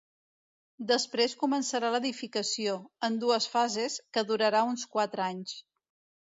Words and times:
Després 0.91 1.35
començarà 1.43 1.91
l’edificació, 1.95 2.73
en 3.09 3.19
dues 3.25 3.47
fases, 3.57 3.99
que 4.19 4.25
durarà 4.33 4.65
uns 4.71 4.89
quatre 4.97 5.27
anys. 5.29 5.55